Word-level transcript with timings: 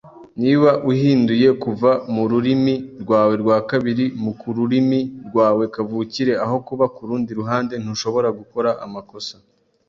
Niba 0.41 0.69
uhinduye 0.91 1.47
kuva 1.63 1.91
mururimi 2.15 2.75
rwawe 3.01 3.33
rwa 3.41 3.57
kabiri 3.69 4.05
mukururimi 4.23 4.99
rwawe 5.27 5.63
kavukire, 5.75 6.33
aho 6.45 6.57
kuba 6.67 6.85
kurundi 6.95 7.31
ruhande, 7.39 7.73
ntushobora 7.83 8.29
gukora 8.39 8.69
amakosa. 8.87 9.35